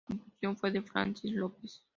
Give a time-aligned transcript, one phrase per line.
[0.09, 1.83] La composición fue de Francis López.